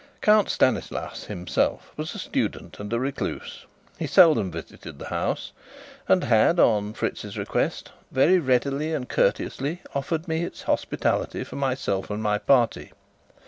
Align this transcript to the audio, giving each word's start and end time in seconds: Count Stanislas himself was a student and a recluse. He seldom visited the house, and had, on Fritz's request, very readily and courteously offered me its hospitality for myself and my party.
Count 0.23 0.49
Stanislas 0.49 1.25
himself 1.25 1.91
was 1.95 2.15
a 2.15 2.17
student 2.17 2.79
and 2.79 2.91
a 2.91 2.99
recluse. 2.99 3.67
He 3.99 4.07
seldom 4.07 4.49
visited 4.49 4.97
the 4.97 5.09
house, 5.09 5.51
and 6.07 6.23
had, 6.23 6.59
on 6.59 6.93
Fritz's 6.95 7.37
request, 7.37 7.91
very 8.09 8.39
readily 8.39 8.95
and 8.95 9.07
courteously 9.07 9.83
offered 9.93 10.27
me 10.27 10.43
its 10.43 10.63
hospitality 10.63 11.43
for 11.43 11.55
myself 11.57 12.09
and 12.09 12.23
my 12.23 12.39
party. 12.39 12.93